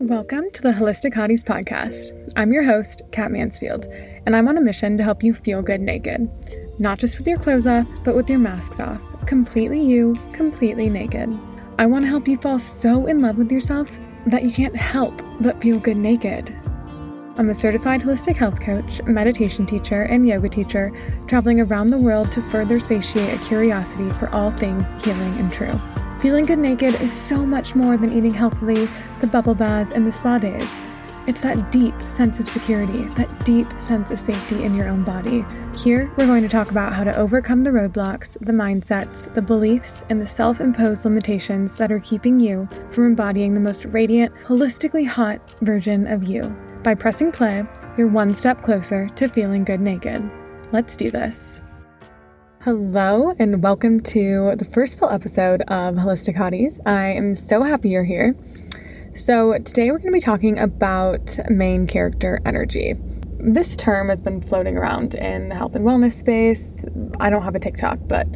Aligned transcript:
Welcome 0.00 0.50
to 0.54 0.62
the 0.62 0.70
Holistic 0.70 1.12
Hotties 1.12 1.44
podcast. 1.44 2.32
I'm 2.34 2.54
your 2.54 2.62
host, 2.62 3.02
Kat 3.12 3.30
Mansfield, 3.30 3.86
and 4.24 4.34
I'm 4.34 4.48
on 4.48 4.56
a 4.56 4.60
mission 4.62 4.96
to 4.96 5.04
help 5.04 5.22
you 5.22 5.34
feel 5.34 5.60
good 5.60 5.82
naked. 5.82 6.26
Not 6.78 6.98
just 6.98 7.18
with 7.18 7.26
your 7.26 7.36
clothes 7.36 7.66
off, 7.66 7.86
but 8.02 8.16
with 8.16 8.30
your 8.30 8.38
masks 8.38 8.80
off. 8.80 8.98
Completely 9.26 9.84
you, 9.84 10.16
completely 10.32 10.88
naked. 10.88 11.38
I 11.78 11.84
want 11.84 12.06
to 12.06 12.08
help 12.08 12.26
you 12.26 12.38
fall 12.38 12.58
so 12.58 13.08
in 13.08 13.20
love 13.20 13.36
with 13.36 13.52
yourself 13.52 14.00
that 14.24 14.42
you 14.42 14.50
can't 14.50 14.74
help 14.74 15.20
but 15.38 15.60
feel 15.60 15.78
good 15.78 15.98
naked. 15.98 16.48
I'm 17.36 17.50
a 17.50 17.54
certified 17.54 18.00
holistic 18.00 18.36
health 18.36 18.58
coach, 18.58 19.02
meditation 19.02 19.66
teacher, 19.66 20.04
and 20.04 20.26
yoga 20.26 20.48
teacher, 20.48 20.92
traveling 21.26 21.60
around 21.60 21.88
the 21.88 21.98
world 21.98 22.32
to 22.32 22.40
further 22.44 22.80
satiate 22.80 23.38
a 23.38 23.44
curiosity 23.44 24.08
for 24.14 24.30
all 24.30 24.50
things 24.50 24.88
healing 25.04 25.36
and 25.36 25.52
true. 25.52 25.78
Feeling 26.20 26.44
good 26.44 26.58
naked 26.58 27.00
is 27.00 27.10
so 27.10 27.46
much 27.46 27.74
more 27.74 27.96
than 27.96 28.12
eating 28.12 28.34
healthily, 28.34 28.86
the 29.20 29.26
bubble 29.26 29.54
baths, 29.54 29.90
and 29.90 30.06
the 30.06 30.12
spa 30.12 30.36
days. 30.36 30.70
It's 31.26 31.40
that 31.40 31.72
deep 31.72 31.94
sense 32.08 32.40
of 32.40 32.48
security, 32.48 33.04
that 33.14 33.46
deep 33.46 33.66
sense 33.80 34.10
of 34.10 34.20
safety 34.20 34.62
in 34.62 34.74
your 34.74 34.90
own 34.90 35.02
body. 35.02 35.46
Here, 35.78 36.12
we're 36.18 36.26
going 36.26 36.42
to 36.42 36.48
talk 36.48 36.70
about 36.70 36.92
how 36.92 37.04
to 37.04 37.16
overcome 37.16 37.64
the 37.64 37.70
roadblocks, 37.70 38.38
the 38.38 38.52
mindsets, 38.52 39.32
the 39.32 39.40
beliefs, 39.40 40.04
and 40.10 40.20
the 40.20 40.26
self 40.26 40.60
imposed 40.60 41.06
limitations 41.06 41.76
that 41.76 41.90
are 41.90 42.00
keeping 42.00 42.38
you 42.38 42.68
from 42.90 43.06
embodying 43.06 43.54
the 43.54 43.60
most 43.60 43.86
radiant, 43.86 44.34
holistically 44.44 45.06
hot 45.06 45.40
version 45.62 46.06
of 46.06 46.24
you. 46.24 46.42
By 46.82 46.96
pressing 46.96 47.32
play, 47.32 47.64
you're 47.96 48.08
one 48.08 48.34
step 48.34 48.60
closer 48.60 49.08
to 49.08 49.28
feeling 49.28 49.64
good 49.64 49.80
naked. 49.80 50.30
Let's 50.70 50.96
do 50.96 51.10
this. 51.10 51.62
Hello, 52.64 53.32
and 53.38 53.62
welcome 53.62 54.00
to 54.00 54.54
the 54.56 54.66
first 54.66 54.98
full 54.98 55.08
episode 55.08 55.62
of 55.62 55.94
Holistic 55.94 56.36
Hotties. 56.36 56.78
I 56.84 57.06
am 57.06 57.34
so 57.34 57.62
happy 57.62 57.88
you're 57.88 58.04
here. 58.04 58.36
So, 59.14 59.56
today 59.64 59.90
we're 59.90 59.96
going 59.96 60.12
to 60.12 60.18
be 60.18 60.20
talking 60.20 60.58
about 60.58 61.38
main 61.48 61.86
character 61.86 62.38
energy. 62.44 62.96
This 63.38 63.76
term 63.76 64.10
has 64.10 64.20
been 64.20 64.42
floating 64.42 64.76
around 64.76 65.14
in 65.14 65.48
the 65.48 65.54
health 65.54 65.74
and 65.74 65.86
wellness 65.86 66.12
space. 66.12 66.84
I 67.18 67.30
don't 67.30 67.40
have 67.40 67.54
a 67.54 67.58
TikTok, 67.58 67.98
but 68.06 68.26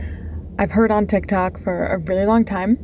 I've 0.59 0.71
heard 0.71 0.91
on 0.91 1.07
TikTok 1.07 1.61
for 1.61 1.89
a 1.89 1.99
really 1.99 2.25
long 2.25 2.47
time. 2.47 2.79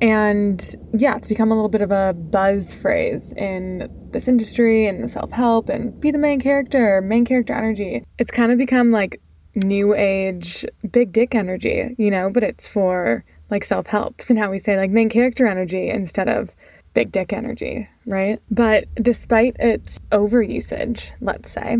And 0.00 0.74
yeah, 0.92 1.16
it's 1.16 1.28
become 1.28 1.52
a 1.52 1.54
little 1.54 1.70
bit 1.70 1.82
of 1.82 1.92
a 1.92 2.14
buzz 2.14 2.74
phrase 2.74 3.32
in 3.36 3.88
this 4.10 4.26
industry 4.26 4.86
and 4.86 5.04
the 5.04 5.08
self 5.08 5.30
help 5.30 5.68
and 5.68 6.00
be 6.00 6.10
the 6.10 6.18
main 6.18 6.40
character, 6.40 7.00
main 7.00 7.24
character 7.24 7.52
energy. 7.52 8.04
It's 8.18 8.32
kind 8.32 8.50
of 8.50 8.58
become 8.58 8.90
like 8.90 9.20
new 9.54 9.94
age 9.94 10.64
big 10.90 11.12
dick 11.12 11.34
energy, 11.34 11.94
you 11.98 12.10
know, 12.10 12.30
but 12.30 12.42
it's 12.42 12.68
for 12.68 13.24
like 13.50 13.64
self 13.64 13.86
help. 13.86 14.20
So 14.20 14.34
now 14.34 14.50
we 14.50 14.58
say 14.58 14.76
like 14.76 14.90
main 14.90 15.08
character 15.08 15.46
energy 15.46 15.88
instead 15.88 16.28
of 16.28 16.54
big 16.94 17.12
dick 17.12 17.32
energy, 17.32 17.88
right? 18.06 18.40
But 18.50 18.86
despite 18.96 19.56
its 19.58 19.98
overusage, 20.12 21.10
let's 21.20 21.50
say, 21.50 21.78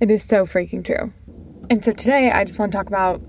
it 0.00 0.10
is 0.10 0.22
so 0.22 0.44
freaking 0.46 0.84
true. 0.84 1.12
And 1.68 1.84
so 1.84 1.92
today 1.92 2.30
I 2.30 2.44
just 2.44 2.58
want 2.58 2.72
to 2.72 2.78
talk 2.78 2.86
about 2.86 3.20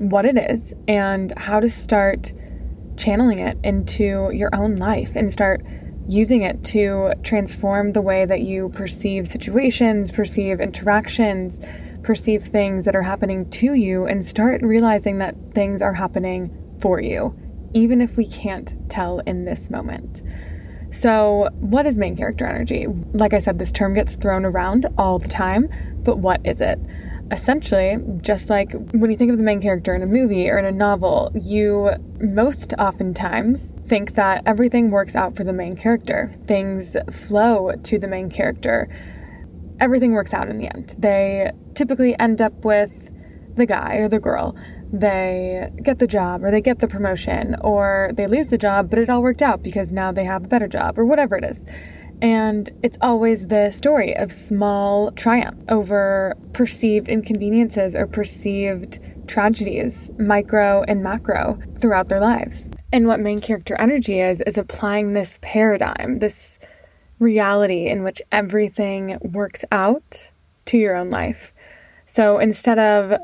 what 0.00 0.24
it 0.24 0.36
is 0.36 0.72
and 0.88 1.32
how 1.36 1.60
to 1.60 1.68
start 1.68 2.32
channeling 2.96 3.38
it 3.38 3.58
into 3.62 4.30
your 4.32 4.50
own 4.54 4.76
life 4.76 5.14
and 5.14 5.32
start 5.32 5.64
using 6.08 6.42
it 6.42 6.64
to 6.64 7.12
transform 7.22 7.92
the 7.92 8.00
way 8.00 8.24
that 8.24 8.40
you 8.40 8.70
perceive 8.70 9.28
situations, 9.28 10.10
perceive 10.10 10.60
interactions, 10.60 11.60
perceive 12.02 12.44
things 12.44 12.84
that 12.84 12.96
are 12.96 13.02
happening 13.02 13.48
to 13.50 13.74
you 13.74 14.06
and 14.06 14.24
start 14.24 14.62
realizing 14.62 15.18
that 15.18 15.34
things 15.52 15.82
are 15.82 15.94
happening 15.94 16.50
for 16.80 17.00
you, 17.00 17.36
even 17.74 18.00
if 18.00 18.16
we 18.16 18.26
can't 18.26 18.74
tell 18.88 19.20
in 19.20 19.44
this 19.44 19.70
moment. 19.70 20.22
So, 20.92 21.48
what 21.60 21.86
is 21.86 21.98
main 21.98 22.16
character 22.16 22.46
energy? 22.46 22.86
Like 23.12 23.32
I 23.32 23.38
said, 23.38 23.58
this 23.58 23.70
term 23.70 23.94
gets 23.94 24.16
thrown 24.16 24.44
around 24.44 24.86
all 24.98 25.18
the 25.18 25.28
time, 25.28 25.68
but 26.02 26.18
what 26.18 26.40
is 26.44 26.60
it? 26.60 26.80
Essentially, 27.30 27.96
just 28.22 28.50
like 28.50 28.72
when 28.90 29.08
you 29.08 29.16
think 29.16 29.30
of 29.30 29.38
the 29.38 29.44
main 29.44 29.62
character 29.62 29.94
in 29.94 30.02
a 30.02 30.06
movie 30.06 30.50
or 30.50 30.58
in 30.58 30.64
a 30.64 30.72
novel, 30.72 31.30
you 31.40 31.92
most 32.18 32.74
oftentimes 32.76 33.76
think 33.86 34.16
that 34.16 34.42
everything 34.46 34.90
works 34.90 35.14
out 35.14 35.36
for 35.36 35.44
the 35.44 35.52
main 35.52 35.76
character. 35.76 36.32
Things 36.46 36.96
flow 37.12 37.70
to 37.84 37.98
the 38.00 38.08
main 38.08 38.28
character 38.28 38.88
everything 39.80 40.12
works 40.12 40.34
out 40.34 40.48
in 40.48 40.58
the 40.58 40.66
end. 40.66 40.94
They 40.98 41.50
typically 41.74 42.18
end 42.18 42.40
up 42.40 42.64
with 42.64 43.10
the 43.56 43.66
guy 43.66 43.96
or 43.96 44.08
the 44.08 44.20
girl. 44.20 44.56
They 44.92 45.70
get 45.82 45.98
the 45.98 46.06
job 46.06 46.44
or 46.44 46.50
they 46.50 46.60
get 46.60 46.80
the 46.80 46.88
promotion 46.88 47.56
or 47.60 48.10
they 48.14 48.26
lose 48.26 48.48
the 48.48 48.58
job, 48.58 48.90
but 48.90 48.98
it 48.98 49.08
all 49.08 49.22
worked 49.22 49.42
out 49.42 49.62
because 49.62 49.92
now 49.92 50.12
they 50.12 50.24
have 50.24 50.44
a 50.44 50.48
better 50.48 50.68
job 50.68 50.98
or 50.98 51.04
whatever 51.04 51.36
it 51.36 51.44
is. 51.44 51.64
And 52.22 52.68
it's 52.82 52.98
always 53.00 53.48
the 53.48 53.70
story 53.70 54.14
of 54.16 54.30
small 54.30 55.10
triumph 55.12 55.58
over 55.68 56.36
perceived 56.52 57.08
inconveniences 57.08 57.94
or 57.94 58.06
perceived 58.06 58.98
tragedies, 59.26 60.10
micro 60.18 60.82
and 60.86 61.02
macro, 61.02 61.58
throughout 61.78 62.08
their 62.08 62.20
lives. 62.20 62.68
And 62.92 63.06
what 63.06 63.20
main 63.20 63.40
character 63.40 63.76
energy 63.80 64.20
is, 64.20 64.42
is 64.42 64.58
applying 64.58 65.12
this 65.12 65.38
paradigm, 65.40 66.18
this 66.18 66.58
reality 67.20 67.86
in 67.86 68.02
which 68.02 68.20
everything 68.32 69.16
works 69.20 69.64
out 69.70 70.30
to 70.66 70.76
your 70.76 70.96
own 70.96 71.10
life. 71.10 71.54
So 72.06 72.38
instead 72.38 72.78
of 72.80 73.20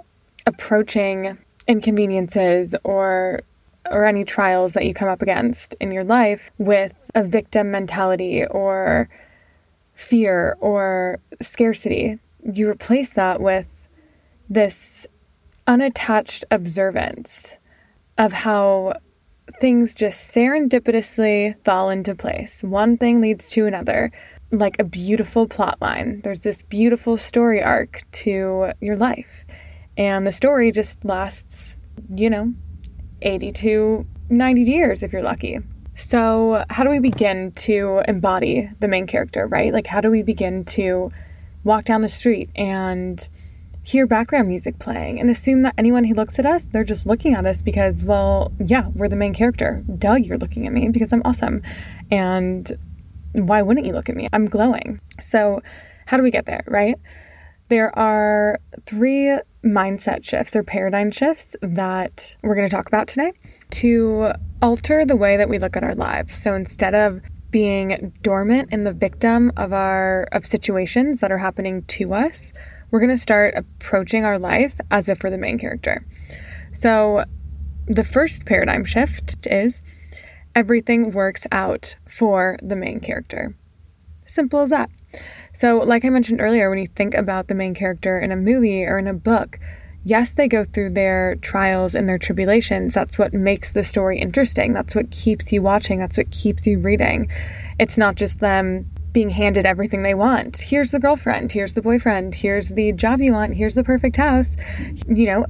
approaching 0.47 1.37
inconveniences 1.67 2.75
or 2.84 3.43
or 3.91 4.05
any 4.05 4.25
trials 4.25 4.73
that 4.73 4.84
you 4.84 4.93
come 4.93 5.09
up 5.09 5.23
against 5.23 5.75
in 5.81 5.93
your 5.93 6.03
life 6.03 6.51
with 6.59 7.11
a 7.15 7.23
victim 7.23 7.71
mentality 7.71 8.45
or 8.47 9.09
fear 9.95 10.57
or 10.61 11.21
scarcity, 11.41 12.19
you 12.53 12.69
replace 12.69 13.13
that 13.15 13.41
with 13.41 13.87
this 14.49 15.07
unattached 15.69 16.45
observance 16.51 17.57
of 18.19 18.33
how 18.33 18.95
things 19.61 19.94
just 19.94 20.34
serendipitously 20.34 21.55
fall 21.65 21.91
into 21.91 22.15
place. 22.15 22.62
One 22.62 22.97
thing 22.97 23.21
leads 23.21 23.50
to 23.50 23.67
another, 23.67 24.12
like 24.50 24.77
a 24.78 24.84
beautiful 24.84 25.47
plot 25.47 25.78
line. 25.81 26.21
There's 26.22 26.41
this 26.41 26.62
beautiful 26.62 27.17
story 27.17 27.62
arc 27.62 28.03
to 28.12 28.72
your 28.81 28.97
life. 28.97 29.45
And 29.97 30.27
the 30.27 30.33
story 30.33 30.72
just 30.72 31.05
lasts, 31.05 31.78
you 32.15 32.28
know, 32.28 32.53
80 33.22 33.53
to 33.53 34.06
90 34.28 34.62
years 34.62 35.03
if 35.03 35.12
you're 35.12 35.22
lucky. 35.22 35.59
So, 35.95 36.65
how 36.69 36.84
do 36.84 36.91
we 36.91 37.00
begin 37.00 37.53
to 37.53 38.03
embody 38.06 38.71
the 38.81 38.89
main 38.89 39.06
character, 39.06 39.47
right? 39.47 39.72
Like, 39.72 39.87
how 39.87 40.03
do 40.03 40.11
we 40.11 40.22
begin 40.22 40.65
to 40.66 41.11
walk 41.65 41.84
down 41.84 42.03
the 42.03 42.09
street 42.09 42.50
and 42.55 43.27
hear 43.86 44.04
background 44.04 44.48
music 44.48 44.80
playing 44.80 45.20
and 45.20 45.30
assume 45.30 45.62
that 45.62 45.72
anyone 45.78 46.02
who 46.02 46.14
looks 46.14 46.41
at 46.41 46.47
us, 46.47 46.66
they're 46.66 46.82
just 46.82 47.06
looking 47.06 47.34
at 47.34 47.47
us 47.47 47.62
because, 47.62 48.04
well, 48.04 48.50
yeah, 48.58 48.88
we're 48.97 49.08
the 49.08 49.14
main 49.14 49.32
character. 49.32 49.84
Duh, 49.97 50.14
you're 50.14 50.38
looking 50.38 50.66
at 50.66 50.72
me 50.72 50.88
because 50.88 51.12
I'm 51.12 51.22
awesome. 51.24 51.62
And 52.10 52.76
why 53.34 53.62
wouldn't 53.62 53.86
you 53.86 53.92
look 53.92 54.08
at 54.08 54.16
me? 54.16 54.28
I'm 54.32 54.47
glowing. 54.47 55.00
So, 55.20 55.62
how 56.06 56.16
do 56.16 56.24
we 56.24 56.32
get 56.32 56.47
there, 56.47 56.64
right? 56.66 56.97
There 57.69 57.97
are 57.97 58.58
three 58.86 59.38
mindset 59.64 60.24
shifts 60.24 60.56
or 60.56 60.64
paradigm 60.64 61.12
shifts 61.12 61.54
that 61.62 62.36
we're 62.42 62.56
going 62.56 62.68
to 62.68 62.74
talk 62.74 62.88
about 62.88 63.06
today 63.06 63.32
to 63.70 64.32
alter 64.62 65.04
the 65.04 65.16
way 65.16 65.36
that 65.36 65.48
we 65.48 65.58
look 65.58 65.76
at 65.76 65.84
our 65.84 65.94
lives. 65.94 66.34
So 66.34 66.54
instead 66.54 66.94
of 66.94 67.20
being 67.50 68.12
dormant 68.22 68.72
in 68.72 68.84
the 68.84 68.92
victim 68.92 69.53
of 69.56 69.72
our 69.72 70.28
of 70.32 70.44
situations 70.44 71.20
that 71.20 71.30
are 71.30 71.38
happening 71.38 71.82
to 71.82 72.14
us, 72.14 72.53
we're 72.91 73.00
going 73.00 73.10
to 73.10 73.19
start 73.19 73.54
approaching 73.56 74.24
our 74.24 74.38
life 74.38 74.78
as 74.91 75.08
if 75.08 75.22
we're 75.22 75.30
the 75.30 75.38
main 75.38 75.58
character. 75.58 76.06
So, 76.72 77.24
the 77.86 78.04
first 78.04 78.47
paradigm 78.47 78.84
shift 78.84 79.47
is 79.47 79.82
everything 80.54 81.12
works 81.12 81.47
out 81.52 81.94
for 82.08 82.58
the 82.62 82.76
main 82.76 83.00
character. 83.00 83.54
Simple 84.24 84.60
as 84.60 84.71
that. 84.71 84.91
So, 85.53 85.78
like 85.78 86.04
I 86.04 86.10
mentioned 86.10 86.41
earlier, 86.41 86.68
when 86.68 86.78
you 86.78 86.86
think 86.86 87.15
about 87.15 87.48
the 87.48 87.54
main 87.54 87.74
character 87.74 88.18
in 88.18 88.33
a 88.33 88.36
movie 88.36 88.84
or 88.84 88.98
in 88.98 89.06
a 89.06 89.15
book, 89.15 89.59
yes, 90.04 90.34
they 90.34 90.48
go 90.48 90.65
through 90.65 90.91
their 90.91 91.36
trials 91.36 91.94
and 91.94 92.09
their 92.09 92.18
tribulations. 92.18 92.94
That's 92.94 93.18
what 93.18 93.32
makes 93.32 93.72
the 93.72 93.84
story 93.84 94.18
interesting. 94.18 94.72
That's 94.72 94.94
what 94.94 95.10
keeps 95.10 95.53
you 95.53 95.62
watching. 95.62 95.98
That's 95.98 96.16
what 96.16 96.30
keeps 96.30 96.66
you 96.66 96.78
reading. 96.78 97.30
It's 97.78 97.97
not 97.97 98.16
just 98.16 98.41
them 98.41 98.91
being 99.16 99.30
handed 99.30 99.65
everything 99.65 100.03
they 100.03 100.13
want. 100.13 100.60
Here's 100.60 100.91
the 100.91 101.01
girlfriend, 101.01 101.51
here's 101.51 101.72
the 101.72 101.80
boyfriend, 101.80 102.34
here's 102.34 102.68
the 102.68 102.92
job 102.92 103.22
you 103.22 103.33
want, 103.33 103.54
here's 103.54 103.74
the 103.74 103.83
perfect 103.83 104.18
house. 104.18 104.59
You 105.09 105.24
know, 105.24 105.47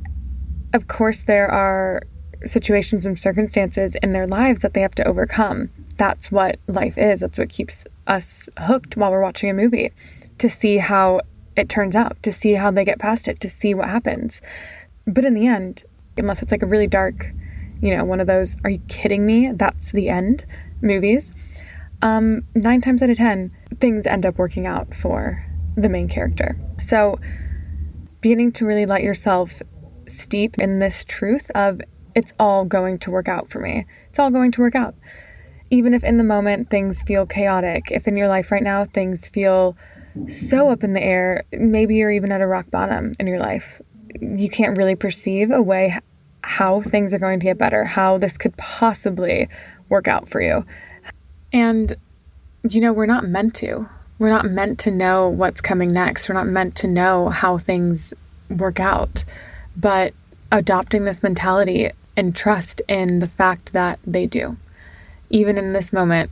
of 0.73 0.87
course, 0.87 1.25
there 1.25 1.51
are 1.51 2.01
situations 2.45 3.05
and 3.05 3.19
circumstances 3.19 3.97
in 4.05 4.13
their 4.13 4.29
lives 4.29 4.63
that 4.63 4.75
they 4.75 4.83
have 4.83 4.95
to 4.95 5.05
overcome. 5.05 5.69
That's 5.97 6.31
what 6.31 6.61
life 6.69 6.97
is. 6.97 7.19
That's 7.19 7.39
what 7.39 7.49
keeps 7.49 7.85
us 8.07 8.49
hooked 8.57 8.97
while 8.97 9.11
we're 9.11 9.21
watching 9.21 9.51
a 9.51 9.53
movie 9.53 9.91
to 10.39 10.49
see 10.49 10.77
how 10.77 11.23
it 11.57 11.69
turns 11.69 11.97
out, 11.97 12.23
to 12.23 12.31
see 12.31 12.53
how 12.53 12.71
they 12.71 12.85
get 12.85 13.01
past 13.01 13.27
it, 13.27 13.41
to 13.41 13.49
see 13.49 13.75
what 13.75 13.89
happens. 13.89 14.43
But 15.09 15.25
in 15.25 15.35
the 15.35 15.49
end, 15.49 15.83
unless 16.17 16.41
it's 16.41 16.53
like 16.53 16.63
a 16.63 16.67
really 16.67 16.87
dark, 16.87 17.33
you 17.83 17.97
know, 17.97 18.05
one 18.05 18.21
of 18.21 18.29
those, 18.29 18.57
are 18.63 18.71
you 18.71 18.81
kidding 18.87 19.27
me? 19.27 19.51
That's 19.51 19.91
the 19.91 20.09
end 20.09 20.47
movies 20.83 21.35
um, 22.03 22.43
nine 22.55 22.81
times 22.81 23.03
out 23.03 23.11
of 23.11 23.17
10, 23.17 23.51
things 23.81 24.07
end 24.07 24.27
up 24.27 24.39
working 24.39 24.67
out 24.67 24.95
for 24.95 25.45
the 25.77 25.89
main 25.89 26.09
character. 26.09 26.59
So, 26.79 27.19
beginning 28.21 28.53
to 28.53 28.67
really 28.67 28.87
let 28.87 29.03
yourself 29.03 29.63
steep 30.09 30.59
in 30.59 30.79
this 30.79 31.05
truth 31.05 31.51
of 31.55 31.81
it's 32.15 32.33
all 32.39 32.65
going 32.65 32.99
to 33.01 33.11
work 33.11 33.29
out 33.29 33.51
for 33.51 33.61
me. 33.61 33.87
It's 34.09 34.19
all 34.19 34.31
going 34.31 34.51
to 34.53 34.61
work 34.61 34.75
out. 34.75 34.95
Even 35.71 35.93
if 35.93 36.03
in 36.03 36.17
the 36.17 36.25
moment 36.25 36.71
things 36.71 37.03
feel 37.03 37.27
chaotic, 37.27 37.91
if 37.91 38.09
in 38.09 38.17
your 38.17 38.29
life 38.29 38.51
right 38.51 38.63
now 38.63 38.85
things 38.85 39.29
feel 39.29 39.77
so 40.27 40.71
up 40.71 40.83
in 40.83 40.95
the 40.95 41.03
air, 41.03 41.45
maybe 41.53 41.97
you're 41.97 42.11
even 42.11 42.33
at 42.33 42.41
a 42.41 42.47
rock 42.47 42.71
bottom 42.71 43.13
in 43.19 43.27
your 43.27 43.39
life, 43.39 43.83
you 44.21 44.49
can't 44.49 44.79
really 44.79 44.97
perceive 44.97 45.51
a 45.51 45.61
way 45.61 45.99
how 46.43 46.81
things 46.81 47.13
are 47.13 47.19
going 47.19 47.41
to 47.41 47.45
get 47.45 47.59
better, 47.59 47.85
how 47.85 48.17
this 48.17 48.39
could 48.39 48.57
possibly 48.57 49.49
work 49.89 50.09
out 50.09 50.29
for 50.29 50.41
you. 50.41 50.65
And, 51.53 51.97
you 52.69 52.81
know, 52.81 52.93
we're 52.93 53.07
not 53.07 53.27
meant 53.27 53.55
to. 53.57 53.89
We're 54.19 54.31
not 54.31 54.47
meant 54.47 54.79
to 54.81 54.91
know 54.91 55.29
what's 55.29 55.61
coming 55.61 55.93
next. 55.93 56.29
We're 56.29 56.35
not 56.35 56.47
meant 56.47 56.75
to 56.77 56.87
know 56.87 57.29
how 57.29 57.59
things 57.59 58.15
work 58.49 58.81
out. 58.81 59.25
But 59.77 60.15
adopting 60.51 61.05
this 61.05 61.23
mentality 61.23 61.91
and 62.17 62.35
trust 62.35 62.81
in 62.89 63.19
the 63.19 63.29
fact 63.29 63.73
that 63.73 63.99
they 64.07 64.27
do. 64.27 64.57
Even 65.29 65.59
in 65.59 65.73
this 65.73 65.93
moment, 65.93 66.31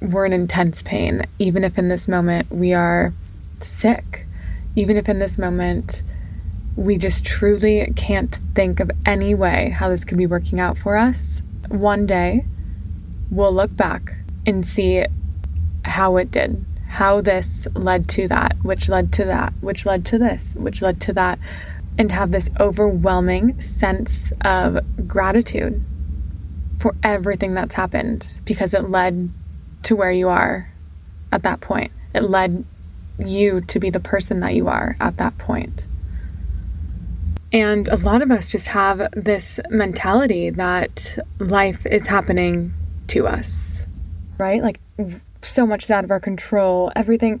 we're 0.00 0.26
in 0.26 0.32
intense 0.32 0.82
pain. 0.82 1.26
Even 1.38 1.64
if 1.64 1.78
in 1.78 1.88
this 1.88 2.06
moment 2.06 2.50
we 2.52 2.72
are 2.72 3.12
sick. 3.58 4.26
Even 4.76 4.96
if 4.96 5.08
in 5.08 5.18
this 5.18 5.38
moment 5.38 6.02
we 6.76 6.98
just 6.98 7.24
truly 7.24 7.92
can't 7.96 8.34
think 8.54 8.80
of 8.80 8.90
any 9.06 9.34
way 9.34 9.70
how 9.70 9.88
this 9.88 10.04
could 10.04 10.18
be 10.18 10.26
working 10.26 10.60
out 10.60 10.76
for 10.76 10.96
us. 10.96 11.42
One 11.68 12.06
day, 12.06 12.44
we'll 13.30 13.54
look 13.54 13.74
back 13.76 14.16
and 14.46 14.66
see 14.66 15.04
how 15.84 16.16
it 16.16 16.30
did, 16.30 16.64
how 16.88 17.20
this 17.20 17.66
led 17.74 18.08
to 18.10 18.28
that, 18.28 18.56
which 18.62 18.88
led 18.88 19.12
to 19.14 19.24
that, 19.24 19.52
which 19.60 19.86
led 19.86 20.04
to 20.06 20.18
this, 20.18 20.54
which 20.56 20.82
led 20.82 21.00
to 21.02 21.12
that, 21.12 21.38
and 21.98 22.10
have 22.10 22.30
this 22.30 22.50
overwhelming 22.58 23.60
sense 23.60 24.32
of 24.42 24.78
gratitude 25.06 25.84
for 26.78 26.94
everything 27.02 27.54
that's 27.54 27.74
happened 27.74 28.36
because 28.44 28.74
it 28.74 28.88
led 28.88 29.30
to 29.84 29.94
where 29.94 30.10
you 30.10 30.28
are 30.28 30.72
at 31.32 31.42
that 31.42 31.60
point. 31.60 31.92
It 32.14 32.22
led 32.24 32.64
you 33.18 33.60
to 33.62 33.78
be 33.78 33.90
the 33.90 34.00
person 34.00 34.40
that 34.40 34.54
you 34.54 34.68
are 34.68 34.96
at 35.00 35.18
that 35.18 35.38
point. 35.38 35.86
And 37.52 37.86
a 37.88 37.96
lot 37.96 38.20
of 38.20 38.32
us 38.32 38.50
just 38.50 38.66
have 38.68 39.08
this 39.12 39.60
mentality 39.70 40.50
that 40.50 41.16
life 41.38 41.86
is 41.86 42.06
happening 42.06 42.74
to 43.08 43.28
us, 43.28 43.86
right? 44.38 44.62
Like 44.62 44.80
so 45.42 45.66
much 45.66 45.84
is 45.84 45.90
out 45.90 46.04
of 46.04 46.10
our 46.10 46.20
control. 46.20 46.92
Everything 46.96 47.40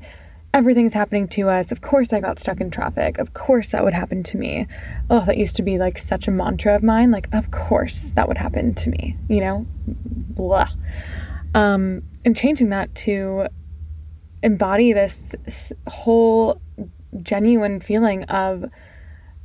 everything's 0.54 0.94
happening 0.94 1.26
to 1.26 1.48
us. 1.48 1.72
Of 1.72 1.80
course 1.80 2.12
I 2.12 2.20
got 2.20 2.38
stuck 2.38 2.60
in 2.60 2.70
traffic. 2.70 3.18
Of 3.18 3.34
course 3.34 3.70
that 3.70 3.82
would 3.82 3.92
happen 3.92 4.22
to 4.22 4.38
me. 4.38 4.68
Oh, 5.10 5.24
that 5.26 5.36
used 5.36 5.56
to 5.56 5.62
be 5.62 5.78
like 5.78 5.98
such 5.98 6.28
a 6.28 6.30
mantra 6.30 6.76
of 6.76 6.82
mine. 6.82 7.10
Like, 7.10 7.28
of 7.34 7.50
course 7.50 8.12
that 8.12 8.28
would 8.28 8.38
happen 8.38 8.72
to 8.74 8.90
me, 8.90 9.16
you 9.28 9.40
know? 9.40 9.66
Blah. 9.86 10.68
Um, 11.54 12.02
and 12.24 12.36
changing 12.36 12.70
that 12.70 12.94
to 12.96 13.48
embody 14.44 14.92
this, 14.92 15.34
this 15.44 15.72
whole 15.88 16.60
genuine 17.20 17.80
feeling 17.80 18.22
of 18.24 18.64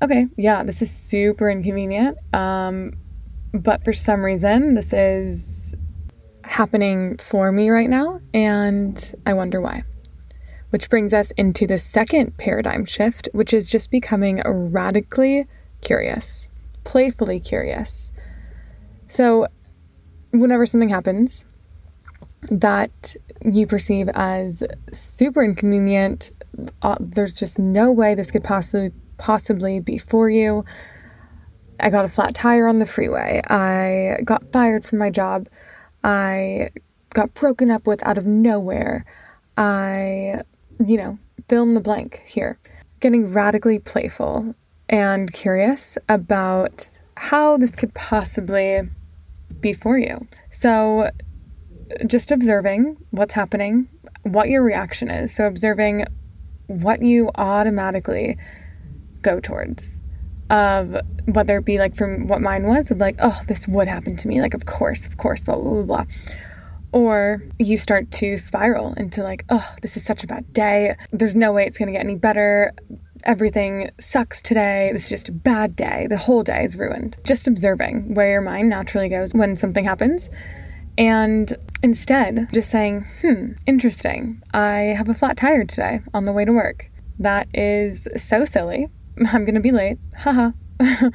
okay, 0.02 0.28
yeah, 0.38 0.64
this 0.64 0.82
is 0.82 0.92
super 0.92 1.50
inconvenient. 1.50 2.18
Um, 2.34 2.94
but 3.54 3.84
for 3.84 3.94
some 3.94 4.24
reason, 4.24 4.76
this 4.76 4.94
is 4.94 5.49
happening 6.60 7.16
for 7.20 7.54
me 7.54 7.70
right 7.70 7.90
now, 7.90 8.20
and 8.34 9.16
I 9.26 9.32
wonder 9.32 9.62
why. 9.62 9.82
Which 10.72 10.90
brings 10.90 11.14
us 11.14 11.32
into 11.38 11.66
the 11.66 11.80
second 11.80 12.36
paradigm 12.38 12.84
shift, 12.84 13.30
which 13.32 13.54
is 13.54 13.70
just 13.70 13.90
becoming 13.90 14.42
radically 14.46 15.48
curious, 15.80 16.50
playfully 16.84 17.40
curious. 17.40 18.12
So, 19.08 19.48
whenever 20.32 20.66
something 20.66 20.90
happens 20.90 21.46
that 22.52 23.16
you 23.50 23.66
perceive 23.66 24.10
as 24.14 24.62
super 24.92 25.42
inconvenient, 25.42 26.34
uh, 26.82 26.98
there's 27.00 27.40
just 27.40 27.58
no 27.58 27.90
way 27.90 28.16
this 28.16 28.32
could 28.32 28.44
possibly 28.44 28.92
possibly 29.18 29.80
be 29.80 29.98
for 29.98 30.30
you. 30.30 30.66
I 31.80 31.90
got 31.90 32.04
a 32.04 32.10
flat 32.10 32.36
tire 32.36 32.68
on 32.68 32.80
the 32.80 32.86
freeway. 32.86 33.42
I 33.48 34.18
got 34.26 34.52
fired 34.52 34.84
from 34.84 35.00
my 35.00 35.10
job. 35.10 35.48
I 36.04 36.70
got 37.14 37.34
broken 37.34 37.72
up 37.72 37.88
with 37.88 38.06
out 38.06 38.18
of 38.18 38.26
nowhere. 38.26 39.06
I, 39.58 40.42
you 40.86 40.98
know, 40.98 41.18
fill 41.48 41.64
in 41.64 41.74
the 41.74 41.82
blank 41.82 42.24
here. 42.26 42.60
Getting 43.00 43.34
radically 43.34 43.80
playful 43.80 44.56
and 44.88 45.32
curious 45.32 45.98
about 46.08 46.90
how 47.16 47.58
this 47.58 47.76
could 47.76 47.94
possibly 47.94 48.82
be 49.60 49.74
for 49.74 49.98
you. 49.98 50.28
So, 50.52 51.10
just 52.06 52.32
observing 52.32 52.98
what's 53.12 53.34
happening, 53.34 53.90
what 54.24 54.50
your 54.50 54.64
reaction 54.64 55.10
is. 55.10 55.34
So, 55.34 55.46
observing 55.46 56.06
what 56.68 57.02
you 57.02 57.32
automatically 57.36 58.38
go 59.22 59.40
towards 59.40 60.02
of 60.50 60.96
whether 61.26 61.58
it 61.58 61.66
be 61.66 61.78
like 61.78 61.96
from 61.96 62.28
what 62.28 62.42
mine 62.42 62.64
was 62.64 62.90
of 62.90 62.98
like 62.98 63.16
oh 63.20 63.40
this 63.48 63.68
would 63.68 63.88
happen 63.88 64.16
to 64.16 64.28
me 64.28 64.42
like 64.42 64.54
of 64.54 64.66
course 64.66 65.06
of 65.06 65.18
course 65.18 65.44
blah 65.44 65.56
blah 65.56 65.74
blah 65.74 65.84
blah. 65.84 66.06
Or 66.92 67.44
you 67.60 67.78
start 67.78 68.10
to 68.14 68.38
spiral 68.38 68.94
into 68.94 69.22
like 69.22 69.46
oh 69.50 69.76
this 69.82 69.96
is 69.96 70.04
such 70.04 70.24
a 70.24 70.28
bad 70.28 70.52
day. 70.54 70.96
There's 71.12 71.36
no 71.36 71.52
way 71.52 71.66
it's 71.66 71.78
going 71.78 71.88
to 71.88 71.94
get 71.94 72.04
any 72.04 72.16
better. 72.16 72.74
Everything 73.26 73.92
sucks 74.00 74.42
today. 74.42 74.90
This 74.94 75.04
is 75.04 75.10
just 75.10 75.30
a 75.30 75.34
bad 75.34 75.76
day. 75.76 76.08
The 76.10 76.18
whole 76.18 76.42
day 76.42 76.64
is 76.64 76.80
ruined. 76.80 77.18
Just 77.26 77.48
observing 77.48 78.16
where 78.16 78.32
your 78.32 78.42
mind 78.42 78.70
naturally 78.70 79.10
goes 79.10 79.34
when 79.34 79.56
something 79.56 79.84
happens. 79.84 80.30
And 80.98 81.54
instead 81.84 82.50
just 82.52 82.72
saying 82.72 83.06
hmm 83.22 83.52
interesting. 83.68 84.42
I 84.54 84.96
have 84.98 85.10
a 85.10 85.14
flat 85.14 85.38
tire 85.38 85.66
today 85.66 86.02
on 86.16 86.26
the 86.26 86.34
way 86.34 86.44
to 86.44 86.52
work. 86.52 86.90
That 87.20 87.48
is 87.54 88.08
so 88.16 88.46
silly 88.46 88.88
I'm 89.34 89.46
going 89.46 89.56
to 89.56 89.62
be 89.62 89.72
late. 89.72 89.98
Haha. 90.18 90.52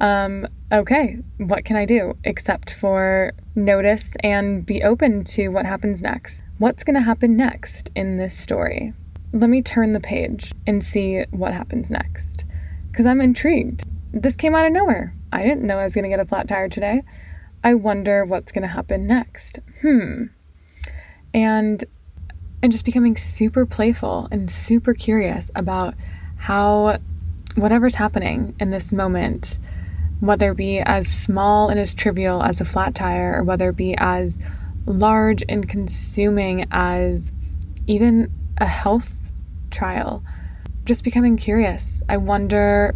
um, 0.00 0.46
okay, 0.72 1.18
what 1.38 1.64
can 1.64 1.76
I 1.76 1.84
do 1.84 2.16
except 2.22 2.72
for 2.72 3.32
notice 3.56 4.14
and 4.22 4.64
be 4.64 4.82
open 4.82 5.24
to 5.24 5.48
what 5.48 5.66
happens 5.66 6.00
next? 6.00 6.44
What's 6.58 6.84
going 6.84 6.94
to 6.94 7.00
happen 7.00 7.36
next 7.36 7.90
in 7.96 8.18
this 8.18 8.36
story? 8.36 8.92
Let 9.32 9.50
me 9.50 9.62
turn 9.62 9.92
the 9.92 10.00
page 10.00 10.52
and 10.66 10.82
see 10.82 11.24
what 11.30 11.52
happens 11.52 11.90
next. 11.90 12.44
Because 12.90 13.06
I'm 13.06 13.20
intrigued. 13.20 13.84
This 14.12 14.36
came 14.36 14.54
out 14.54 14.66
of 14.66 14.72
nowhere. 14.72 15.14
I 15.32 15.42
didn't 15.42 15.66
know 15.66 15.78
I 15.78 15.84
was 15.84 15.94
going 15.94 16.04
to 16.04 16.08
get 16.08 16.20
a 16.20 16.24
flat 16.24 16.48
tire 16.48 16.68
today. 16.68 17.02
I 17.62 17.74
wonder 17.74 18.24
what's 18.24 18.52
going 18.52 18.62
to 18.62 18.68
happen 18.68 19.06
next. 19.06 19.58
Hmm. 19.80 20.26
And 21.34 21.84
and 22.62 22.70
just 22.70 22.84
becoming 22.84 23.16
super 23.16 23.64
playful 23.64 24.28
and 24.30 24.50
super 24.50 24.92
curious 24.92 25.50
about 25.54 25.94
how 26.36 26.98
whatever's 27.54 27.94
happening 27.94 28.54
in 28.60 28.70
this 28.70 28.92
moment, 28.92 29.58
whether 30.20 30.52
it 30.52 30.56
be 30.56 30.78
as 30.80 31.06
small 31.08 31.68
and 31.68 31.80
as 31.80 31.94
trivial 31.94 32.42
as 32.42 32.60
a 32.60 32.64
flat 32.64 32.94
tire, 32.94 33.38
or 33.38 33.44
whether 33.44 33.70
it 33.70 33.76
be 33.76 33.94
as 33.98 34.38
large 34.86 35.42
and 35.48 35.68
consuming 35.68 36.66
as 36.70 37.32
even 37.86 38.30
a 38.58 38.66
health 38.66 39.30
trial, 39.70 40.22
just 40.84 41.04
becoming 41.04 41.36
curious. 41.36 42.02
I 42.08 42.16
wonder 42.16 42.94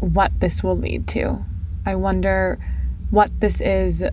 what 0.00 0.32
this 0.40 0.62
will 0.62 0.76
lead 0.76 1.06
to. 1.08 1.44
I 1.84 1.94
wonder 1.94 2.58
what 3.10 3.40
this 3.40 3.60
is 3.60 4.04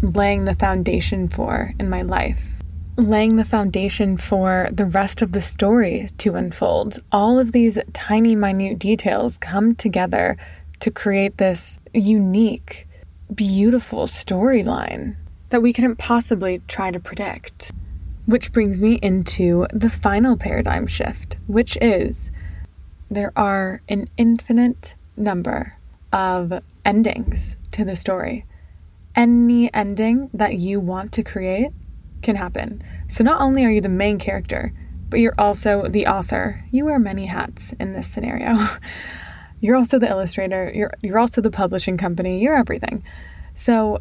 laying 0.00 0.44
the 0.44 0.54
foundation 0.54 1.28
for 1.28 1.74
in 1.78 1.90
my 1.90 2.02
life 2.02 2.57
laying 2.98 3.36
the 3.36 3.44
foundation 3.44 4.16
for 4.16 4.68
the 4.72 4.84
rest 4.84 5.22
of 5.22 5.30
the 5.30 5.40
story 5.40 6.08
to 6.18 6.34
unfold. 6.34 7.00
All 7.12 7.38
of 7.38 7.52
these 7.52 7.78
tiny, 7.92 8.34
minute 8.34 8.80
details 8.80 9.38
come 9.38 9.76
together 9.76 10.36
to 10.80 10.90
create 10.90 11.38
this 11.38 11.78
unique, 11.94 12.88
beautiful 13.32 14.08
storyline 14.08 15.14
that 15.50 15.62
we 15.62 15.72
couldn't 15.72 15.96
possibly 15.96 16.60
try 16.66 16.90
to 16.90 16.98
predict. 16.98 17.70
Which 18.26 18.52
brings 18.52 18.82
me 18.82 18.94
into 18.94 19.68
the 19.72 19.90
final 19.90 20.36
paradigm 20.36 20.88
shift, 20.88 21.36
which 21.46 21.78
is 21.80 22.32
there 23.08 23.32
are 23.36 23.80
an 23.88 24.08
infinite 24.16 24.96
number 25.16 25.74
of 26.12 26.52
endings 26.84 27.56
to 27.72 27.84
the 27.84 27.94
story. 27.94 28.44
Any 29.14 29.72
ending 29.72 30.30
that 30.34 30.58
you 30.58 30.80
want 30.80 31.12
to 31.12 31.22
create 31.22 31.70
can 32.22 32.36
happen. 32.36 32.82
So 33.08 33.24
not 33.24 33.40
only 33.40 33.64
are 33.64 33.70
you 33.70 33.80
the 33.80 33.88
main 33.88 34.18
character, 34.18 34.72
but 35.10 35.20
you're 35.20 35.34
also 35.38 35.88
the 35.88 36.06
author. 36.06 36.64
You 36.70 36.84
wear 36.84 36.98
many 36.98 37.26
hats 37.26 37.72
in 37.80 37.92
this 37.92 38.06
scenario. 38.06 38.58
you're 39.60 39.76
also 39.76 39.98
the 39.98 40.08
illustrator, 40.08 40.70
you're 40.74 40.92
you're 41.02 41.18
also 41.18 41.40
the 41.40 41.50
publishing 41.50 41.96
company, 41.96 42.40
you're 42.40 42.56
everything. 42.56 43.02
So 43.54 44.00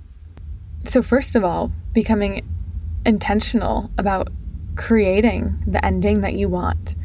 so 0.86 1.02
first 1.02 1.36
of 1.36 1.44
all, 1.44 1.72
becoming 1.94 2.48
intentional 3.06 3.90
about 3.98 4.30
creating 4.76 5.64
the 5.66 5.84
ending 5.84 6.22
that 6.22 6.36
you 6.36 6.50
want, 6.50 6.96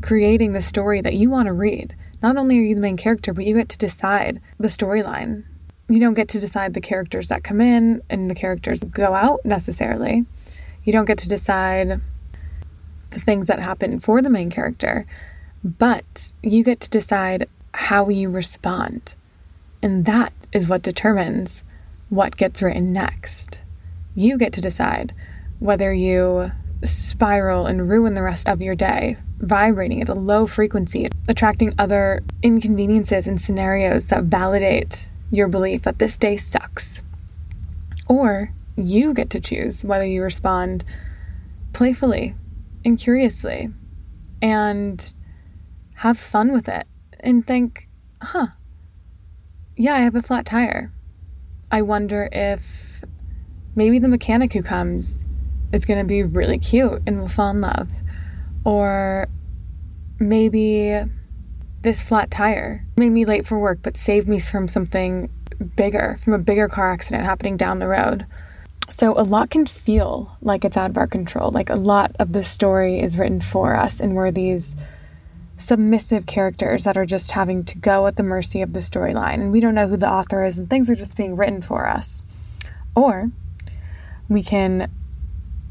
creating 0.00 0.52
the 0.52 0.62
story 0.62 1.00
that 1.00 1.14
you 1.14 1.30
want 1.30 1.46
to 1.46 1.52
read. 1.52 1.94
Not 2.22 2.36
only 2.36 2.58
are 2.58 2.62
you 2.62 2.74
the 2.74 2.80
main 2.80 2.96
character, 2.96 3.32
but 3.32 3.44
you 3.44 3.54
get 3.54 3.68
to 3.70 3.78
decide 3.78 4.40
the 4.58 4.68
storyline. 4.68 5.44
You 5.88 6.00
don't 6.00 6.14
get 6.14 6.28
to 6.28 6.40
decide 6.40 6.74
the 6.74 6.80
characters 6.80 7.28
that 7.28 7.44
come 7.44 7.60
in 7.60 8.02
and 8.10 8.30
the 8.30 8.34
characters 8.34 8.80
go 8.80 9.14
out 9.14 9.40
necessarily. 9.44 10.24
You 10.84 10.92
don't 10.92 11.04
get 11.04 11.18
to 11.18 11.28
decide 11.28 12.00
the 13.10 13.20
things 13.20 13.48
that 13.48 13.58
happen 13.58 14.00
for 14.00 14.22
the 14.22 14.30
main 14.30 14.50
character, 14.50 15.06
but 15.64 16.32
you 16.42 16.64
get 16.64 16.80
to 16.80 16.90
decide 16.90 17.48
how 17.74 18.08
you 18.08 18.30
respond. 18.30 19.14
And 19.82 20.04
that 20.06 20.32
is 20.52 20.68
what 20.68 20.82
determines 20.82 21.64
what 22.08 22.36
gets 22.36 22.62
written 22.62 22.92
next. 22.92 23.58
You 24.14 24.38
get 24.38 24.52
to 24.54 24.60
decide 24.60 25.14
whether 25.58 25.92
you 25.92 26.50
spiral 26.82 27.66
and 27.66 27.88
ruin 27.88 28.14
the 28.14 28.22
rest 28.22 28.48
of 28.48 28.62
your 28.62 28.74
day, 28.74 29.16
vibrating 29.38 30.00
at 30.00 30.08
a 30.08 30.14
low 30.14 30.46
frequency, 30.46 31.08
attracting 31.28 31.74
other 31.78 32.22
inconveniences 32.42 33.26
and 33.26 33.40
scenarios 33.40 34.08
that 34.08 34.24
validate 34.24 35.10
your 35.30 35.48
belief 35.48 35.82
that 35.82 35.98
this 35.98 36.16
day 36.16 36.36
sucks. 36.36 37.02
Or 38.08 38.52
you 38.86 39.14
get 39.14 39.30
to 39.30 39.40
choose 39.40 39.84
whether 39.84 40.06
you 40.06 40.22
respond 40.22 40.84
playfully 41.72 42.34
and 42.84 42.98
curiously 42.98 43.68
and 44.42 45.12
have 45.94 46.18
fun 46.18 46.52
with 46.52 46.68
it 46.68 46.86
and 47.20 47.46
think, 47.46 47.88
huh, 48.22 48.48
yeah, 49.76 49.94
I 49.94 50.00
have 50.00 50.14
a 50.14 50.22
flat 50.22 50.46
tire. 50.46 50.92
I 51.70 51.82
wonder 51.82 52.28
if 52.32 53.04
maybe 53.74 53.98
the 53.98 54.08
mechanic 54.08 54.52
who 54.52 54.62
comes 54.62 55.24
is 55.72 55.84
going 55.84 55.98
to 55.98 56.04
be 56.04 56.22
really 56.22 56.58
cute 56.58 57.02
and 57.06 57.18
we'll 57.18 57.28
fall 57.28 57.50
in 57.50 57.60
love. 57.60 57.90
Or 58.64 59.28
maybe 60.18 61.00
this 61.82 62.02
flat 62.02 62.30
tire 62.30 62.84
made 62.96 63.10
me 63.10 63.24
late 63.24 63.46
for 63.46 63.58
work 63.58 63.78
but 63.82 63.96
saved 63.96 64.28
me 64.28 64.38
from 64.38 64.68
something 64.68 65.30
bigger, 65.76 66.18
from 66.22 66.32
a 66.32 66.38
bigger 66.38 66.68
car 66.68 66.92
accident 66.92 67.24
happening 67.24 67.56
down 67.56 67.78
the 67.78 67.88
road. 67.88 68.26
So, 68.88 69.18
a 69.18 69.22
lot 69.22 69.50
can 69.50 69.66
feel 69.66 70.36
like 70.42 70.64
it's 70.64 70.76
out 70.76 70.90
of 70.90 70.96
our 70.96 71.06
control. 71.06 71.50
Like, 71.50 71.70
a 71.70 71.76
lot 71.76 72.14
of 72.18 72.32
the 72.32 72.42
story 72.42 73.00
is 73.00 73.18
written 73.18 73.40
for 73.40 73.76
us, 73.76 74.00
and 74.00 74.14
we're 74.14 74.30
these 74.30 74.74
submissive 75.58 76.26
characters 76.26 76.84
that 76.84 76.96
are 76.96 77.06
just 77.06 77.32
having 77.32 77.64
to 77.64 77.78
go 77.78 78.06
at 78.06 78.16
the 78.16 78.22
mercy 78.22 78.62
of 78.62 78.72
the 78.72 78.80
storyline. 78.80 79.34
And 79.34 79.52
we 79.52 79.60
don't 79.60 79.74
know 79.74 79.88
who 79.88 79.96
the 79.96 80.10
author 80.10 80.44
is, 80.44 80.58
and 80.58 80.68
things 80.68 80.88
are 80.90 80.94
just 80.94 81.16
being 81.16 81.36
written 81.36 81.62
for 81.62 81.86
us. 81.86 82.24
Or 82.94 83.30
we 84.28 84.42
can 84.42 84.90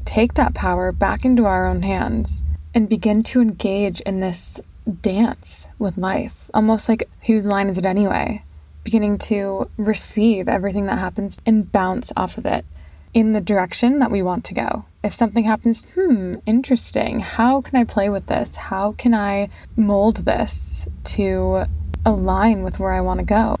take 0.04 0.34
that 0.34 0.54
power 0.54 0.92
back 0.92 1.24
into 1.24 1.46
our 1.46 1.66
own 1.66 1.82
hands 1.82 2.44
and 2.74 2.88
begin 2.88 3.22
to 3.24 3.40
engage 3.40 4.00
in 4.02 4.20
this 4.20 4.60
dance 5.02 5.68
with 5.78 5.98
life, 5.98 6.50
almost 6.54 6.88
like 6.88 7.08
whose 7.26 7.46
line 7.46 7.68
is 7.68 7.78
it 7.78 7.84
anyway? 7.84 8.42
Beginning 8.84 9.18
to 9.18 9.68
receive 9.76 10.48
everything 10.48 10.86
that 10.86 10.98
happens 10.98 11.38
and 11.44 11.70
bounce 11.70 12.12
off 12.16 12.38
of 12.38 12.46
it 12.46 12.64
in 13.12 13.32
the 13.32 13.40
direction 13.40 13.98
that 13.98 14.10
we 14.10 14.22
want 14.22 14.44
to 14.44 14.54
go. 14.54 14.84
If 15.02 15.14
something 15.14 15.44
happens, 15.44 15.84
hmm, 15.94 16.32
interesting. 16.46 17.20
How 17.20 17.60
can 17.60 17.76
I 17.76 17.84
play 17.84 18.08
with 18.08 18.26
this? 18.26 18.56
How 18.56 18.92
can 18.92 19.14
I 19.14 19.48
mold 19.76 20.24
this 20.24 20.86
to 21.04 21.64
align 22.04 22.62
with 22.62 22.78
where 22.78 22.92
I 22.92 23.00
want 23.00 23.20
to 23.20 23.26
go? 23.26 23.56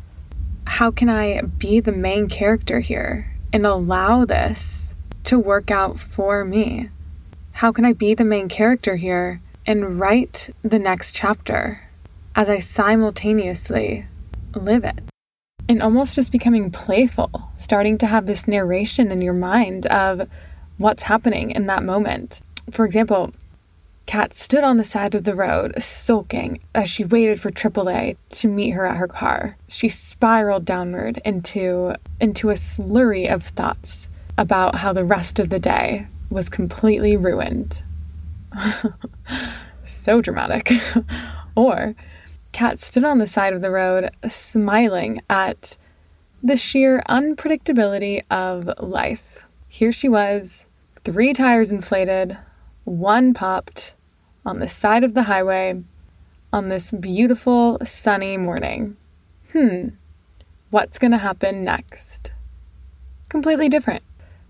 How 0.66 0.90
can 0.90 1.08
I 1.08 1.42
be 1.42 1.80
the 1.80 1.92
main 1.92 2.28
character 2.28 2.80
here 2.80 3.34
and 3.52 3.66
allow 3.66 4.24
this 4.24 4.94
to 5.24 5.38
work 5.38 5.70
out 5.70 5.98
for 5.98 6.44
me? 6.44 6.90
How 7.52 7.72
can 7.72 7.84
I 7.84 7.92
be 7.92 8.14
the 8.14 8.24
main 8.24 8.48
character 8.48 8.96
here 8.96 9.40
and 9.66 9.98
write 9.98 10.50
the 10.62 10.78
next 10.78 11.14
chapter 11.14 11.88
as 12.34 12.48
I 12.48 12.58
simultaneously 12.58 14.06
live 14.54 14.84
it? 14.84 15.00
And 15.70 15.84
almost 15.84 16.16
just 16.16 16.32
becoming 16.32 16.68
playful, 16.68 17.30
starting 17.56 17.96
to 17.96 18.06
have 18.08 18.26
this 18.26 18.48
narration 18.48 19.12
in 19.12 19.22
your 19.22 19.32
mind 19.32 19.86
of 19.86 20.28
what's 20.78 21.04
happening 21.04 21.52
in 21.52 21.66
that 21.66 21.84
moment. 21.84 22.42
For 22.72 22.84
example, 22.84 23.30
Kat 24.06 24.34
stood 24.34 24.64
on 24.64 24.78
the 24.78 24.84
side 24.84 25.14
of 25.14 25.22
the 25.22 25.36
road, 25.36 25.80
sulking, 25.80 26.58
as 26.74 26.90
she 26.90 27.04
waited 27.04 27.40
for 27.40 27.52
AAA 27.52 28.16
to 28.30 28.48
meet 28.48 28.70
her 28.70 28.84
at 28.84 28.96
her 28.96 29.06
car. 29.06 29.56
She 29.68 29.88
spiraled 29.88 30.64
downward 30.64 31.22
into, 31.24 31.94
into 32.20 32.50
a 32.50 32.54
slurry 32.54 33.32
of 33.32 33.44
thoughts 33.44 34.08
about 34.36 34.74
how 34.74 34.92
the 34.92 35.04
rest 35.04 35.38
of 35.38 35.50
the 35.50 35.60
day 35.60 36.08
was 36.30 36.48
completely 36.48 37.16
ruined. 37.16 37.80
so 39.86 40.20
dramatic. 40.20 40.72
or 41.54 41.94
Kat 42.52 42.80
stood 42.80 43.04
on 43.04 43.18
the 43.18 43.26
side 43.26 43.52
of 43.52 43.62
the 43.62 43.70
road, 43.70 44.10
smiling 44.28 45.22
at 45.30 45.76
the 46.42 46.56
sheer 46.56 47.02
unpredictability 47.08 48.22
of 48.30 48.70
life. 48.78 49.46
Here 49.68 49.92
she 49.92 50.08
was, 50.08 50.66
three 51.04 51.32
tires 51.32 51.70
inflated, 51.70 52.36
one 52.84 53.34
popped, 53.34 53.94
on 54.44 54.58
the 54.58 54.68
side 54.68 55.04
of 55.04 55.14
the 55.14 55.24
highway 55.24 55.82
on 56.52 56.68
this 56.68 56.90
beautiful 56.90 57.78
sunny 57.84 58.36
morning. 58.36 58.96
Hmm, 59.52 59.88
what's 60.70 60.98
going 60.98 61.12
to 61.12 61.18
happen 61.18 61.62
next? 61.62 62.30
Completely 63.28 63.68
different. 63.68 64.02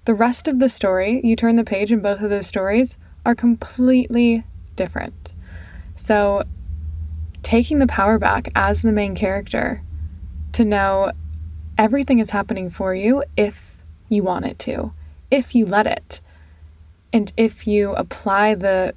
The 0.07 0.15
rest 0.15 0.49
of 0.49 0.59
the 0.59 0.69
story, 0.69 1.21
you 1.23 1.37
turn 1.37 1.57
the 1.57 1.65
page 1.65 1.93
in 1.93 2.01
both 2.01 2.21
of 2.21 2.31
those 2.31 2.47
stories, 2.47 2.97
are 3.27 3.35
completely 3.35 4.45
different. 4.77 5.35
So 5.97 6.45
taking 7.43 7.79
the 7.79 7.87
power 7.87 8.19
back 8.19 8.49
as 8.55 8.83
the 8.83 8.93
main 8.93 9.15
character 9.15 9.83
to 10.53 10.65
know 10.65 11.13
everything 11.79 12.19
is 12.19 12.31
happening 12.31 12.71
for 12.71 12.95
you 12.95 13.25
if 13.37 13.77
you 14.09 14.23
want 14.23 14.45
it 14.45 14.59
to, 14.59 14.93
if 15.31 15.55
you 15.55 15.65
let 15.65 15.87
it, 15.87 16.21
and 17.13 17.33
if 17.37 17.67
you 17.67 17.93
apply 17.93 18.55
the 18.55 18.95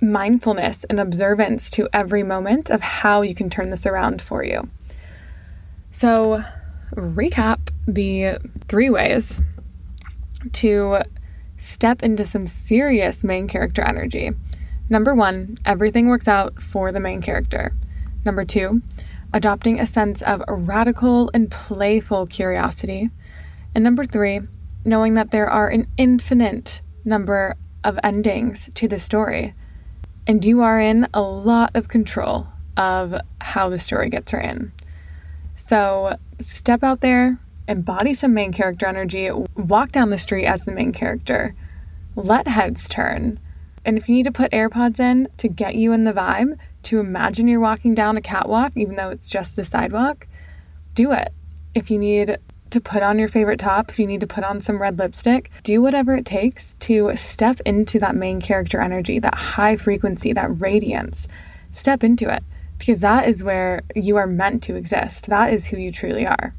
mindfulness 0.00 0.84
and 0.84 1.00
observance 1.00 1.70
to 1.70 1.88
every 1.92 2.22
moment 2.22 2.70
of 2.70 2.80
how 2.80 3.22
you 3.22 3.34
can 3.34 3.48
turn 3.48 3.70
this 3.70 3.86
around 3.86 4.20
for 4.20 4.44
you. 4.44 4.68
So, 5.90 6.44
recap 6.94 7.70
the 7.86 8.38
three 8.68 8.90
ways 8.90 9.40
to 10.52 10.98
step 11.56 12.02
into 12.02 12.26
some 12.26 12.46
serious 12.46 13.24
main 13.24 13.48
character 13.48 13.82
energy. 13.82 14.32
Number 14.90 15.14
one, 15.14 15.56
everything 15.64 16.08
works 16.08 16.28
out 16.28 16.60
for 16.60 16.92
the 16.92 17.00
main 17.00 17.22
character. 17.22 17.74
Number 18.24 18.44
two, 18.44 18.82
adopting 19.32 19.80
a 19.80 19.86
sense 19.86 20.22
of 20.22 20.42
radical 20.48 21.30
and 21.32 21.50
playful 21.50 22.26
curiosity. 22.26 23.10
And 23.74 23.82
number 23.82 24.04
three, 24.04 24.40
knowing 24.84 25.14
that 25.14 25.30
there 25.30 25.48
are 25.48 25.68
an 25.68 25.86
infinite 25.96 26.82
number 27.04 27.56
of 27.82 27.98
endings 28.02 28.70
to 28.74 28.86
the 28.86 28.98
story. 28.98 29.54
And 30.26 30.44
you 30.44 30.62
are 30.62 30.80
in 30.80 31.08
a 31.14 31.20
lot 31.20 31.74
of 31.74 31.88
control 31.88 32.46
of 32.76 33.14
how 33.40 33.68
the 33.68 33.78
story 33.78 34.10
gets 34.10 34.32
written. 34.32 34.72
So 35.56 36.16
step 36.38 36.82
out 36.82 37.00
there, 37.00 37.38
embody 37.68 38.14
some 38.14 38.34
main 38.34 38.52
character 38.52 38.86
energy, 38.86 39.30
walk 39.56 39.92
down 39.92 40.10
the 40.10 40.18
street 40.18 40.46
as 40.46 40.64
the 40.64 40.72
main 40.72 40.92
character, 40.92 41.54
let 42.16 42.48
heads 42.48 42.88
turn 42.88 43.38
and 43.84 43.98
if 43.98 44.08
you 44.08 44.14
need 44.14 44.24
to 44.24 44.32
put 44.32 44.52
AirPods 44.52 44.98
in 45.00 45.28
to 45.38 45.48
get 45.48 45.74
you 45.74 45.92
in 45.92 46.04
the 46.04 46.12
vibe, 46.12 46.58
to 46.84 47.00
imagine 47.00 47.48
you're 47.48 47.60
walking 47.60 47.94
down 47.94 48.16
a 48.16 48.20
catwalk, 48.20 48.72
even 48.76 48.96
though 48.96 49.10
it's 49.10 49.28
just 49.28 49.56
the 49.56 49.64
sidewalk, 49.64 50.26
do 50.94 51.12
it. 51.12 51.32
If 51.74 51.90
you 51.90 51.98
need 51.98 52.38
to 52.70 52.80
put 52.80 53.02
on 53.02 53.18
your 53.18 53.28
favorite 53.28 53.58
top, 53.58 53.90
if 53.90 53.98
you 53.98 54.06
need 54.06 54.20
to 54.20 54.26
put 54.26 54.44
on 54.44 54.60
some 54.60 54.80
red 54.80 54.98
lipstick, 54.98 55.50
do 55.62 55.80
whatever 55.80 56.16
it 56.16 56.24
takes 56.24 56.74
to 56.80 57.14
step 57.16 57.60
into 57.64 57.98
that 58.00 58.16
main 58.16 58.40
character 58.40 58.80
energy, 58.80 59.18
that 59.18 59.34
high 59.34 59.76
frequency, 59.76 60.32
that 60.32 60.60
radiance. 60.60 61.28
Step 61.72 62.04
into 62.04 62.32
it 62.32 62.42
because 62.78 63.00
that 63.00 63.28
is 63.28 63.44
where 63.44 63.82
you 63.94 64.16
are 64.16 64.26
meant 64.26 64.62
to 64.64 64.76
exist. 64.76 65.26
That 65.26 65.52
is 65.52 65.66
who 65.66 65.76
you 65.76 65.92
truly 65.92 66.26
are. 66.26 66.54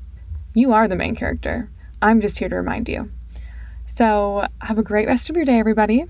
You 0.54 0.74
are 0.74 0.88
the 0.88 0.96
main 0.96 1.16
character. 1.16 1.70
I'm 2.02 2.22
just 2.22 2.40
here 2.40 2.50
to 2.50 2.56
remind 2.56 2.88
you. 2.88 3.12
So, 3.86 4.48
have 4.62 4.78
a 4.78 4.84
great 4.84 5.08
rest 5.08 5.30
of 5.30 5.36
your 5.36 5.46
day, 5.46 5.60
everybody. 5.60 6.06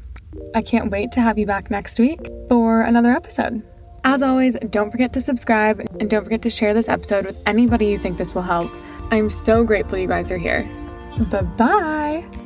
I 0.53 0.61
can't 0.61 0.91
wait 0.91 1.11
to 1.13 1.21
have 1.21 1.37
you 1.37 1.45
back 1.45 1.69
next 1.69 1.99
week 1.99 2.29
for 2.49 2.81
another 2.81 3.11
episode. 3.11 3.63
As 4.03 4.21
always, 4.21 4.55
don't 4.69 4.91
forget 4.91 5.13
to 5.13 5.21
subscribe 5.21 5.79
and 5.99 6.09
don't 6.09 6.23
forget 6.23 6.41
to 6.43 6.49
share 6.49 6.73
this 6.73 6.87
episode 6.87 7.25
with 7.25 7.41
anybody 7.47 7.87
you 7.87 7.97
think 7.97 8.17
this 8.17 8.35
will 8.35 8.43
help. 8.43 8.71
I'm 9.11 9.29
so 9.29 9.63
grateful 9.63 9.97
you 9.97 10.07
guys 10.07 10.31
are 10.31 10.37
here. 10.37 10.69
Bye 11.29 11.41
bye. 11.41 12.44